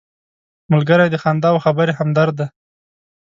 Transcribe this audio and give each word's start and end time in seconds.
ملګری 0.71 1.07
د 1.11 1.15
خندا 1.23 1.49
او 1.53 1.57
خبرې 1.65 1.93
همدرد 1.99 2.33
دی 2.39 2.47